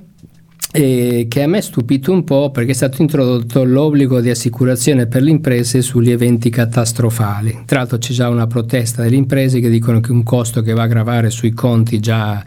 [0.72, 5.08] eh, che a me ha stupito un po' perché è stato introdotto l'obbligo di assicurazione
[5.08, 7.64] per le imprese sugli eventi catastrofali.
[7.66, 10.84] Tra l'altro c'è già una protesta delle imprese che dicono che un costo che va
[10.84, 12.44] a gravare sui conti già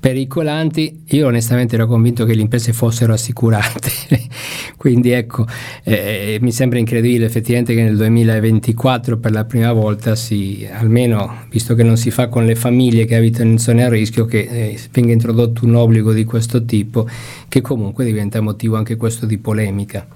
[0.00, 3.90] pericolanti, io onestamente ero convinto che le imprese fossero assicurate,
[4.78, 5.46] quindi ecco,
[5.84, 11.74] eh, mi sembra incredibile effettivamente che nel 2024 per la prima volta si, almeno visto
[11.74, 14.78] che non si fa con le famiglie che abitano in zone a rischio, che eh,
[14.90, 17.06] venga introdotto un obbligo di questo tipo,
[17.46, 20.06] che comunque diventa motivo anche questo di polemica.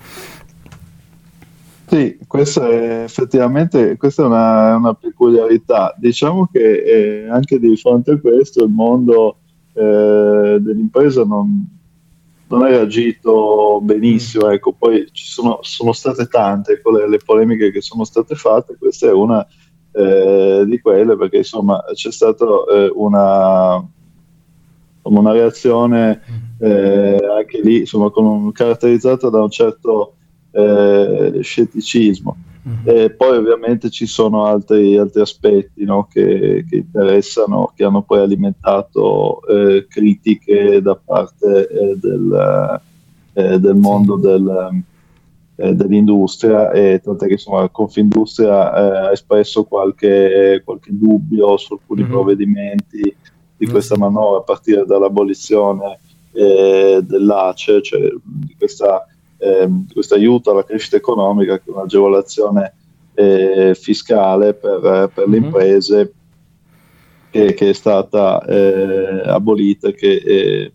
[1.87, 5.95] Sì, questa è effettivamente questa è una, una peculiarità.
[5.99, 9.37] Diciamo che eh, anche di fronte a questo il mondo
[9.75, 11.67] eh, dell'impresa non,
[12.47, 17.81] non ha reagito benissimo, ecco, poi ci sono, sono state tante quelle, le polemiche che
[17.81, 19.47] sono state fatte, questa è una
[19.93, 23.85] eh, di quelle perché insomma c'è stata eh, una,
[25.03, 26.21] una, reazione
[26.59, 30.17] eh, anche lì insomma, con, caratterizzata da un certo
[30.55, 32.37] eh, scetticismo.
[32.67, 32.97] Mm-hmm.
[32.97, 38.21] E poi ovviamente ci sono altri, altri aspetti no, che, che, interessano, che hanno poi
[38.21, 42.81] alimentato eh, critiche da parte eh, del,
[43.35, 44.83] eh, del, mondo del,
[45.57, 52.01] eh, dell'industria e tant'è che insomma Confindustria eh, ha espresso qualche, qualche, dubbio su alcuni
[52.03, 52.11] mm-hmm.
[52.11, 53.17] provvedimenti
[53.57, 55.99] di questa manovra a partire dall'abolizione
[56.35, 59.07] dell'ACE, cioè di questa
[59.93, 62.75] questo aiuto alla crescita economica, che è un'agevolazione
[63.15, 65.45] eh, fiscale per, per le mm-hmm.
[65.45, 66.13] imprese
[67.31, 70.73] che, che, è stata eh, abolita, che eh,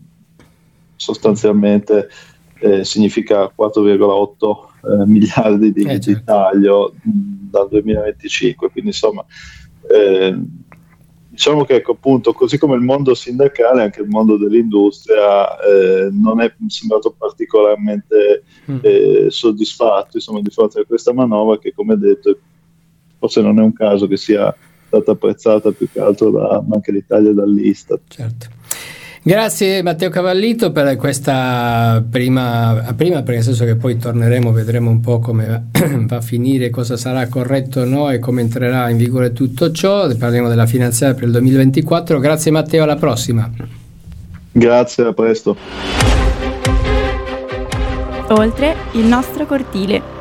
[0.96, 2.10] sostanzialmente
[2.60, 6.10] eh, significa 4,8 eh, miliardi di, eh, certo.
[6.10, 8.70] di taglio dal 2025.
[8.70, 9.26] Quindi insomma
[11.40, 16.42] diciamo che ecco, appunto, così come il mondo sindacale, anche il mondo dell'industria eh, non
[16.42, 18.78] è sembrato particolarmente mm.
[18.82, 22.38] eh, soddisfatto insomma, di fronte a questa manovra che, come detto,
[23.18, 24.54] forse non è un caso che sia
[24.88, 28.02] stata apprezzata più che altro da, anche l'Italia dall'Istat.
[28.10, 28.48] Certo.
[29.22, 35.02] Grazie Matteo Cavallito per questa prima, prima, perché nel senso che poi torneremo, vedremo un
[35.02, 35.68] po' come
[36.08, 40.08] va a finire, cosa sarà corretto o no e come entrerà in vigore tutto ciò.
[40.16, 42.20] Parliamo della finanziaria per il 2024.
[42.20, 43.50] Grazie Matteo, alla prossima.
[44.52, 45.58] Grazie, a presto.
[48.30, 50.19] Oltre il nostro cortile.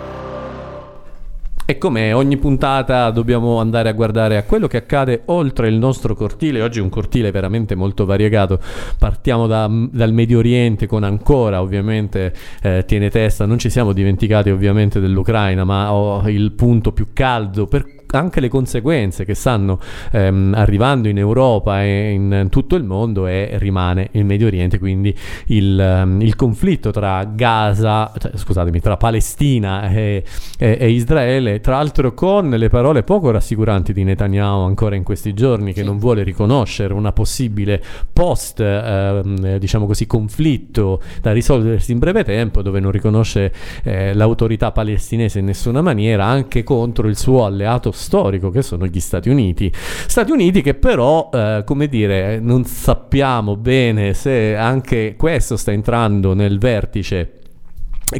[1.70, 6.14] E come ogni puntata dobbiamo andare a guardare a quello che accade oltre il nostro
[6.14, 6.62] cortile.
[6.62, 8.58] Oggi è un cortile veramente molto variegato.
[8.98, 13.44] Partiamo da, dal Medio Oriente con ancora ovviamente eh, tiene testa.
[13.44, 18.48] Non ci siamo dimenticati ovviamente dell'Ucraina, ma oh, il punto più caldo per anche le
[18.48, 19.78] conseguenze che stanno
[20.12, 25.14] ehm, arrivando in Europa e in tutto il mondo e rimane il Medio Oriente, quindi
[25.46, 30.24] il, um, il conflitto tra Gaza, cioè, scusatemi, tra Palestina e,
[30.58, 35.34] e, e, Israele, tra l'altro con le parole poco rassicuranti di Netanyahu ancora in questi
[35.34, 35.86] giorni che sì.
[35.86, 42.62] non vuole riconoscere una possibile post, ehm, diciamo così, conflitto da risolversi in breve tempo,
[42.62, 48.50] dove non riconosce eh, l'autorità palestinese in nessuna maniera, anche contro il suo alleato storico
[48.50, 49.70] che sono gli Stati Uniti.
[49.74, 56.34] Stati Uniti che però, eh, come dire, non sappiamo bene se anche questo sta entrando
[56.34, 57.37] nel vertice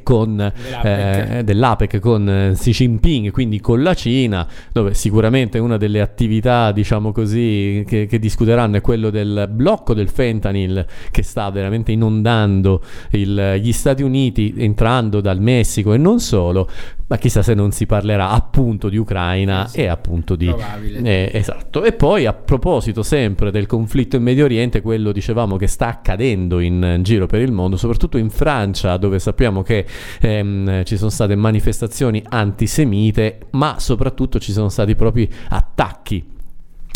[0.03, 1.31] con, dell'APEC.
[1.31, 6.73] Eh, dell'APEC con eh, Xi Jinping, quindi con la Cina, dove sicuramente una delle attività,
[6.73, 12.83] diciamo così, che, che discuteranno è quello del blocco del fentanyl che sta veramente inondando
[13.11, 16.69] il, gli Stati Uniti, entrando dal Messico e non solo,
[17.09, 20.55] ma chissà se non si parlerà appunto di Ucraina eh sì, e appunto di...
[21.03, 21.83] Eh, esatto.
[21.83, 26.61] E poi a proposito sempre del conflitto in Medio Oriente, quello dicevamo che sta accadendo
[26.61, 29.78] in giro per il mondo, soprattutto in Francia, dove sappiamo che
[30.21, 36.25] ehm, ci sono state manifestazioni antisemite, ma soprattutto ci sono stati propri attacchi.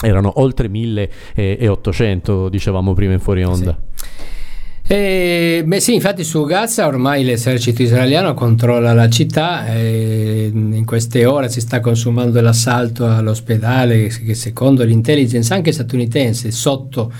[0.00, 3.78] Erano oltre 1800, dicevamo prima in fuori onda.
[3.94, 4.40] Sì.
[4.84, 11.24] Eh, beh sì, infatti su Gaza ormai l'esercito israeliano controlla la città, e in queste
[11.24, 17.12] ore si sta consumando l'assalto all'ospedale che secondo l'intelligence anche statunitense sotto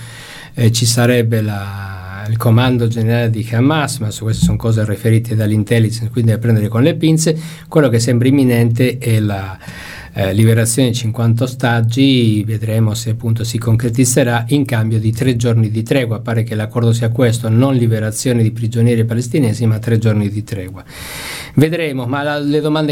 [0.53, 1.92] eh, ci sarebbe la,
[2.27, 6.67] il comando generale di Hamas, ma su queste sono cose riferite dall'intelligence, quindi da prendere
[6.67, 9.57] con le pinze, quello che sembra imminente è la
[10.13, 15.71] eh, liberazione di 50 ostaggi, vedremo se appunto si concretizzerà in cambio di tre giorni
[15.71, 16.19] di tregua.
[16.19, 20.83] Pare che l'accordo sia questo, non liberazione di prigionieri palestinesi, ma tre giorni di tregua.
[21.55, 22.39] Vedremo, ma la,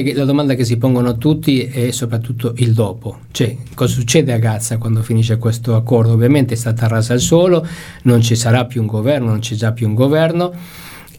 [0.01, 4.37] che, la domanda che si pongono tutti è soprattutto il dopo, cioè cosa succede a
[4.37, 6.13] Gaza quando finisce questo accordo?
[6.13, 7.65] Ovviamente è stata rasa al suolo,
[8.03, 10.53] non ci sarà più un governo, non c'è già più un governo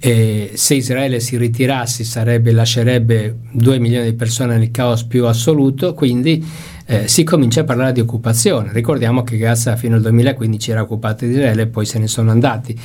[0.04, 5.94] e se Israele si ritirasse sarebbe, lascerebbe 2 milioni di persone nel caos più assoluto,
[5.94, 6.44] quindi
[6.86, 8.72] eh, si comincia a parlare di occupazione.
[8.72, 12.32] Ricordiamo che Gaza fino al 2015 era occupata di Israele e poi se ne sono
[12.32, 12.76] andati.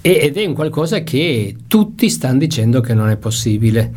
[0.00, 3.90] E, ed è un qualcosa che tutti stanno dicendo che non è possibile.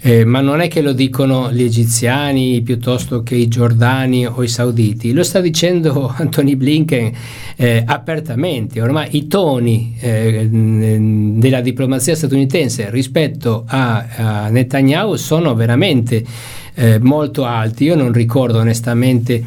[0.00, 4.48] Eh, ma non è che lo dicono gli egiziani piuttosto che i giordani o i
[4.48, 7.12] sauditi, lo sta dicendo Anthony Blinken
[7.56, 8.80] eh, apertamente.
[8.80, 16.24] Ormai i toni eh, della diplomazia statunitense rispetto a, a Netanyahu sono veramente
[16.74, 17.84] eh, molto alti.
[17.84, 19.42] Io non ricordo onestamente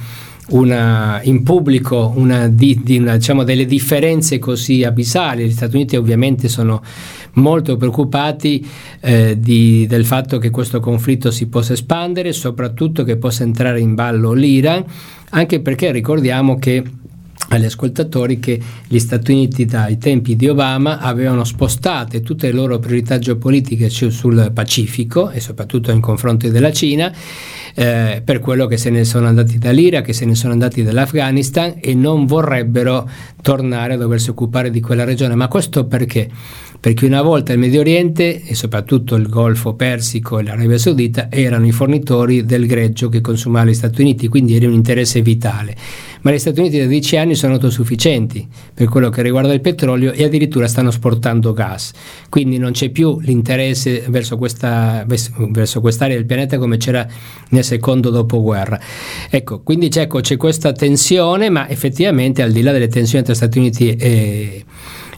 [0.50, 5.46] una, in pubblico una, di, di una, diciamo, delle differenze così abissali.
[5.46, 6.82] Gli Stati Uniti ovviamente sono
[7.34, 8.66] molto preoccupati
[9.00, 13.96] eh, di, del fatto che questo conflitto si possa espandere, soprattutto che possa entrare in
[13.96, 14.84] ballo l'Iran,
[15.30, 16.84] anche perché ricordiamo che
[17.50, 22.80] agli ascoltatori che gli Stati Uniti dai tempi di Obama avevano spostato tutte le loro
[22.80, 27.12] priorità geopolitiche sul Pacifico e soprattutto in confronto della Cina
[27.74, 31.76] eh, per quello che se ne sono andati dall'Iraq, che se ne sono andati dall'Afghanistan
[31.80, 33.10] e non vorrebbero
[33.42, 35.36] tornare a doversi occupare di quella regione.
[35.36, 36.30] Ma questo perché?
[36.82, 41.68] Perché una volta il Medio Oriente e soprattutto il Golfo Persico e l'Arabia Saudita erano
[41.68, 45.76] i fornitori del greggio che consumava gli Stati Uniti, quindi era un interesse vitale.
[46.22, 50.12] Ma gli Stati Uniti da dieci anni sono autosufficienti per quello che riguarda il petrolio
[50.12, 51.92] e addirittura stanno esportando gas,
[52.30, 57.08] quindi non c'è più l'interesse verso, questa, verso quest'area del pianeta come c'era
[57.50, 58.80] nel secondo dopoguerra.
[59.30, 63.36] Ecco, quindi c'è, ecco, c'è questa tensione, ma effettivamente al di là delle tensioni tra
[63.36, 64.66] Stati Uniti e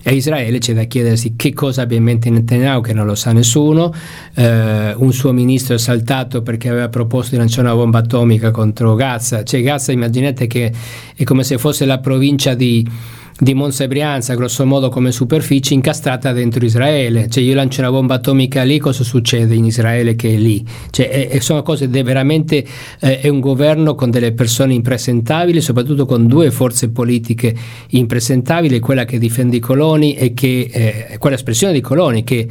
[0.05, 3.15] e a Israele c'è da chiedersi che cosa abbia in mente Netanyahu, che non lo
[3.15, 3.93] sa nessuno.
[4.35, 8.95] Eh, un suo ministro è saltato perché aveva proposto di lanciare una bomba atomica contro
[8.95, 9.43] Gaza.
[9.43, 10.73] Cioè, Gaza, immaginate che
[11.15, 12.85] è come se fosse la provincia di
[13.39, 17.29] di Monza e Brianza, grosso modo come superficie, incastrata dentro Israele.
[17.29, 20.63] Cioè io lancio una bomba atomica lì, cosa succede in Israele che è lì?
[20.89, 22.63] Cioè, è, è, sono cose de, veramente,
[22.99, 27.55] eh, è un governo con delle persone impresentabili, soprattutto con due forze politiche
[27.89, 32.47] impresentabili, quella che difende i coloni e che, eh, quella espressione di coloni che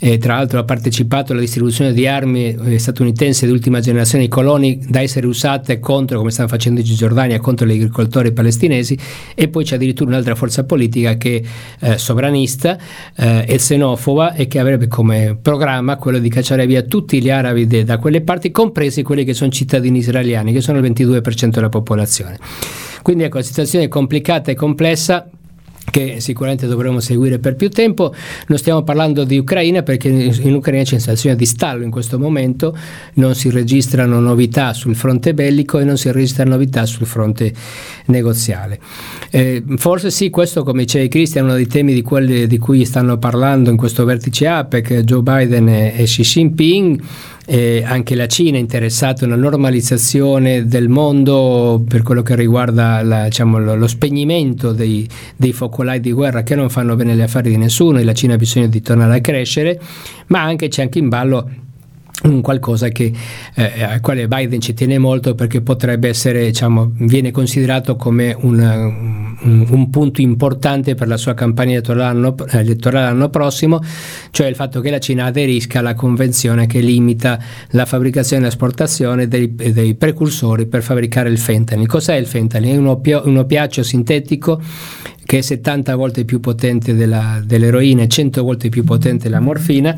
[0.00, 4.28] e tra l'altro ha partecipato alla distribuzione di armi eh, statunitensi di ultima generazione i
[4.28, 8.96] coloni da essere usate contro, come stanno facendo in Cisgiordania, contro gli agricoltori palestinesi
[9.34, 11.42] e poi c'è addirittura un'altra forza politica che
[11.78, 12.78] è eh, sovranista
[13.16, 17.66] eh, e xenofoba e che avrebbe come programma quello di cacciare via tutti gli arabi
[17.66, 21.68] de, da quelle parti, compresi quelli che sono cittadini israeliani, che sono il 22% della
[21.68, 22.38] popolazione.
[23.02, 25.28] Quindi ecco, la situazione è complicata e complessa
[25.90, 28.14] che sicuramente dovremo seguire per più tempo.
[28.46, 32.18] Non stiamo parlando di Ucraina perché in Ucraina c'è una situazione di stallo in questo
[32.18, 32.76] momento,
[33.14, 37.52] non si registrano novità sul fronte bellico e non si registrano novità sul fronte
[38.06, 38.78] negoziale.
[39.30, 42.84] Eh, forse sì, questo come diceva Cristian è uno dei temi di quelli di cui
[42.84, 47.02] stanno parlando in questo vertice APEC Joe Biden e Xi Jinping
[47.50, 53.02] eh, anche la Cina è interessata a una normalizzazione del mondo per quello che riguarda
[53.02, 57.20] la, diciamo, lo, lo, spegnimento dei, dei, focolai di guerra che non fanno bene gli
[57.20, 59.80] affari di nessuno e la Cina ha bisogno di tornare a crescere,
[60.26, 61.48] ma anche c'è anche in ballo
[62.24, 63.12] un qualcosa che,
[63.54, 68.86] eh, al quale Biden ci tiene molto perché potrebbe essere, diciamo, viene considerato come una,
[68.86, 72.34] un, un, punto importante per la sua campagna elettorale l'anno,
[72.90, 73.80] l'anno prossimo,
[74.30, 77.38] cioè il fatto che la Cina aderisca alla convenzione che limita
[77.70, 81.86] la fabbricazione e l'esportazione dei, dei precursori per fabbricare il fentanyl.
[81.86, 82.74] Cos'è il fentanyl?
[82.74, 84.60] È un, opio, un opiaceo sintetico
[85.28, 89.94] che è 70 volte più potente della, dell'eroina e 100 volte più potente della morfina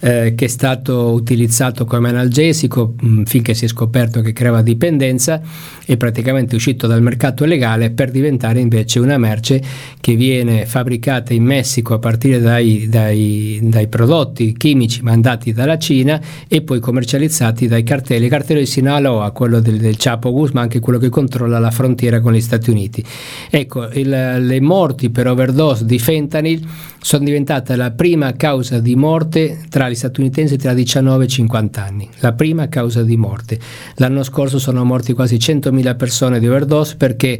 [0.00, 4.62] eh, che è stato utilizzato come analgesico mh, mm, finché si è scoperto che creava
[4.62, 5.40] dipendenza
[5.84, 9.62] e praticamente è uscito dal mercato legale per diventare invece una merce
[10.00, 16.20] che viene fabbricata in Messico a partire dai, dai, dai prodotti chimici mandati dalla Cina
[16.48, 18.24] e poi commercializzati dai cartelli.
[18.24, 22.20] Il cartello di Sinaloa, quello del, del Chapo Guzman, anche quello che controlla la frontiera
[22.20, 23.04] con gli Stati Uniti.
[23.50, 26.66] Ecco, il, le morti per overdose di fentanyl
[27.02, 32.08] sono diventate la prima causa di morte tra gli statunitensi tra 19 e 50 anni.
[32.20, 33.58] La prima causa di morte.
[33.96, 37.38] L'anno scorso sono morti quasi 100.000 persone di overdose perché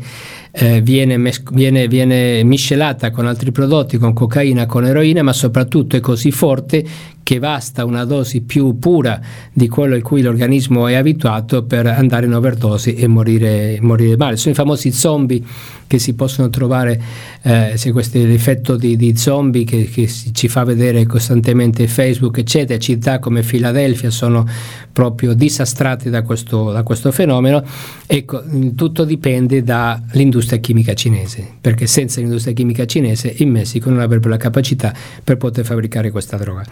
[0.52, 5.96] eh, viene, mes- viene, viene miscelata con altri prodotti, con cocaina, con eroina, ma soprattutto
[5.96, 6.84] è così forte
[7.22, 9.20] che basta una dose più pura
[9.52, 14.36] di quello a cui l'organismo è abituato per andare in overdose e morire, morire male.
[14.36, 15.42] Sono i famosi zombie
[15.90, 17.02] che si possono trovare,
[17.42, 22.38] eh, se questo è l'effetto di, di zombie che, che, ci fa vedere costantemente Facebook,
[22.38, 24.46] eccetera, città come Filadelfia sono
[24.92, 27.64] proprio disastrate da questo, da questo fenomeno.
[28.06, 28.40] Ecco,
[28.76, 34.36] tutto dipende dall'industria chimica cinese, perché senza l'industria chimica cinese in Messico non avrebbero la
[34.36, 34.94] capacità
[35.24, 36.64] per poter fabbricare questa droga.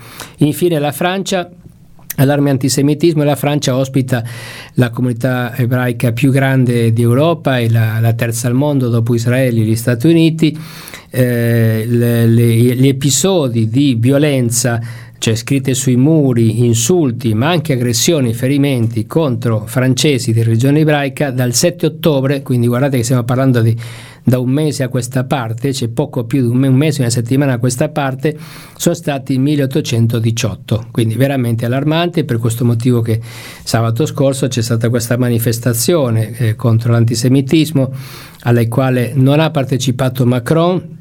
[0.49, 1.51] Infine la Francia
[2.17, 4.25] allarme antisemitismo la Francia ospita
[4.75, 9.65] la comunità ebraica più grande d'Europa e la, la terza al mondo dopo Israele e
[9.65, 10.59] gli Stati Uniti.
[11.11, 14.81] Eh, le, le, gli episodi di violenza
[15.19, 21.55] cioè scritte sui muri, insulti, ma anche aggressioni, ferimenti contro francesi di religione ebraica dal
[21.55, 23.77] 7 ottobre, quindi guardate che stiamo parlando di
[24.23, 27.59] da un mese a questa parte, c'è poco più di un mese, una settimana a
[27.59, 28.37] questa parte,
[28.77, 33.21] sono stati 1818, quindi veramente allarmante, per questo motivo che
[33.63, 37.93] sabato scorso c'è stata questa manifestazione eh, contro l'antisemitismo
[38.43, 40.98] alla quale non ha partecipato Macron,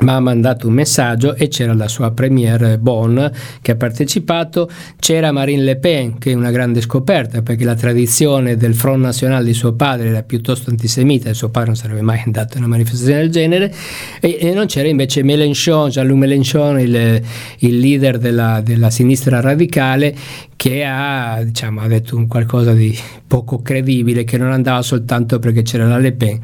[0.00, 3.24] ma ha mandato un messaggio e c'era la sua premiere Bonn
[3.62, 4.68] che ha partecipato,
[4.98, 9.44] c'era Marine Le Pen che è una grande scoperta perché la tradizione del Front National
[9.44, 12.66] di suo padre era piuttosto antisemita e suo padre non sarebbe mai andato a una
[12.66, 13.72] manifestazione del genere.
[14.20, 17.22] E, e non c'era invece Mélenchon, Jean-Luc Mélenchon, il,
[17.58, 20.14] il leader della, della, sinistra radicale
[20.56, 25.86] che ha, diciamo, ha detto qualcosa di poco credibile che non andava soltanto perché c'era
[25.86, 26.40] la Le Pen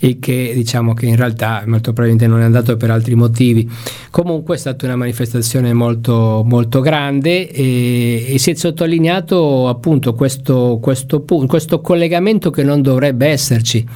[0.00, 3.68] e che diciamo che in realtà molto probabilmente non è andato per altri motivi.
[4.10, 10.78] Comunque è stata una manifestazione molto, molto grande e, e si è sottolineato appunto questo,
[10.80, 13.86] questo, questo collegamento che non dovrebbe esserci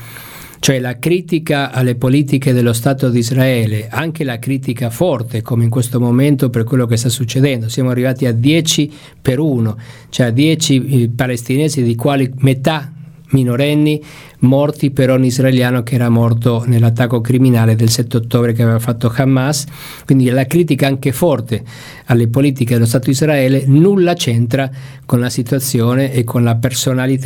[0.61, 5.71] cioè la critica alle politiche dello Stato di Israele, anche la critica forte come in
[5.71, 7.71] questo momento per quello che sta succedendo.
[7.71, 8.93] Siamo arrivati a 10
[9.23, 9.79] per 1,
[10.11, 12.93] cioè a 10 eh, palestinesi di quali metà
[13.31, 14.03] minorenni
[14.41, 19.13] morti per ogni israeliano che era morto nell'attacco criminale del 7 ottobre che aveva fatto
[19.15, 19.67] Hamas.
[20.05, 21.63] Quindi la critica anche forte
[22.07, 24.71] alle politiche dello Stato di Israele nulla c'entra
[25.07, 26.59] con la situazione e con,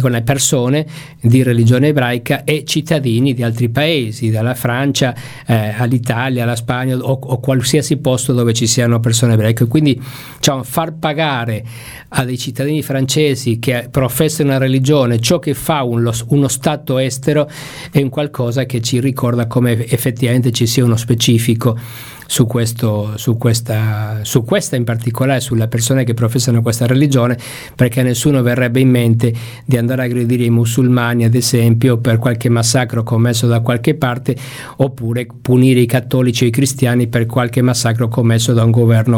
[0.00, 0.86] con le persone
[1.20, 5.14] di religione ebraica e cittadini di altri paesi, dalla Francia
[5.46, 9.66] eh, all'Italia, alla Spagna o, o, qualsiasi posto dove ci siano persone ebraiche.
[9.66, 10.00] Quindi
[10.36, 11.62] diciamo, far pagare
[12.08, 17.48] a dei cittadini francesi che professano una religione ciò che fa uno, uno Stato estero
[17.90, 21.78] è un qualcosa che ci ricorda come effettivamente ci sia uno specifico
[22.26, 27.36] su, questo, su, questa, su questa in particolare, sulle persone che professano questa religione,
[27.74, 29.32] perché a nessuno verrebbe in mente
[29.64, 34.36] di andare a aggredire i musulmani, ad esempio, per qualche massacro commesso da qualche parte,
[34.76, 39.12] oppure punire i cattolici o i cristiani per qualche massacro commesso da un governo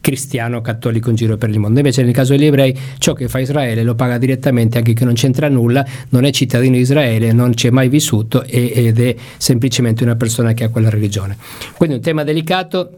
[0.00, 1.78] cristiano cattolico in giro per il mondo.
[1.78, 5.14] Invece nel caso degli ebrei ciò che fa Israele lo paga direttamente anche che non
[5.14, 10.02] c'entra nulla, non è cittadino di Israele, non ci è mai vissuto ed è semplicemente
[10.02, 11.36] una persona che ha quella religione.
[11.76, 12.96] Quindi un tema tema delicato.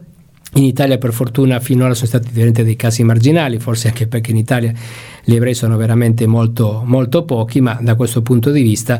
[0.53, 4.37] In Italia per fortuna finora sono stati veramente dei casi marginali, forse anche perché in
[4.37, 4.71] Italia
[5.21, 8.97] gli ebrei sono veramente molto, molto pochi, ma da questo punto di vista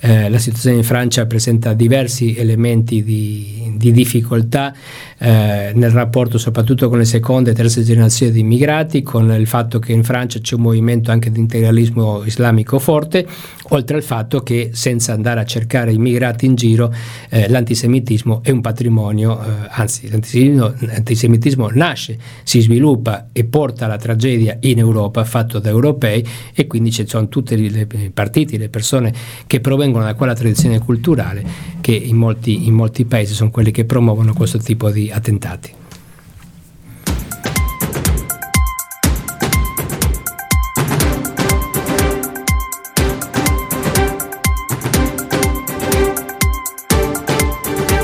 [0.00, 4.74] eh, la situazione in Francia presenta diversi elementi di, di difficoltà
[5.18, 9.78] eh, nel rapporto soprattutto con le seconde e terze generazioni di immigrati, con il fatto
[9.78, 13.26] che in Francia c'è un movimento anche di integralismo islamico forte,
[13.70, 16.92] oltre al fatto che senza andare a cercare immigrati in giro
[17.30, 23.96] eh, l'antisemitismo è un patrimonio, eh, anzi l'antisemitismo, l'antisemitismo nasce, si sviluppa e porta alla
[23.96, 29.12] tragedia in Europa fatto da europei e quindi ci sono tutti i partiti, le persone
[29.46, 33.84] che provengono da quella tradizione culturale che in molti, in molti paesi sono quelli che
[33.84, 35.74] promuovono questo tipo di attentati.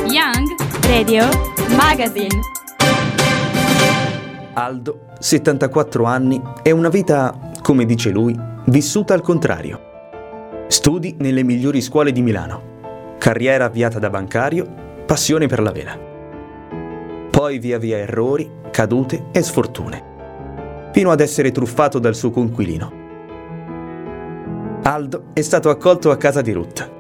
[0.08, 1.28] Young Radio
[1.76, 2.40] Magazine
[4.54, 10.66] Aldo, 74 anni, è una vita, come dice lui, vissuta al contrario.
[10.68, 13.16] Studi nelle migliori scuole di Milano.
[13.18, 14.66] Carriera avviata da bancario,
[15.06, 16.11] passione per la vela.
[17.42, 20.90] Poi via via errori, cadute e sfortune.
[20.92, 22.92] Fino ad essere truffato dal suo conquilino.
[24.84, 26.90] Aldo è stato accolto a casa di Ruth.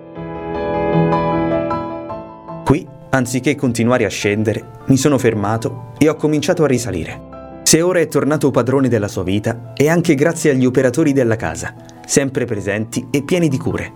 [2.64, 7.60] Qui, anziché continuare a scendere, mi sono fermato e ho cominciato a risalire.
[7.62, 11.72] Se ora è tornato padrone della sua vita, è anche grazie agli operatori della casa,
[12.04, 13.92] sempre presenti e pieni di cure,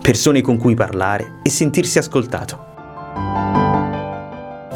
[0.00, 3.69] persone con cui parlare e sentirsi ascoltato.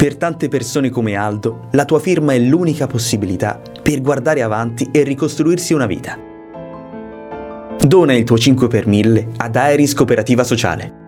[0.05, 5.01] Per tante persone come Aldo, la tua firma è l'unica possibilità per guardare avanti e
[5.01, 6.15] ricostruirsi una vita.
[7.79, 11.04] Dona il tuo 5 per 1000 ad Aeris Cooperativa Sociale.